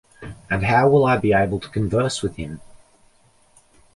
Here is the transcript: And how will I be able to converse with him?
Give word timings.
And 0.49 0.63
how 0.63 0.89
will 0.89 1.05
I 1.05 1.17
be 1.17 1.31
able 1.31 1.59
to 1.59 1.69
converse 1.69 2.23
with 2.23 2.37
him? 2.37 2.59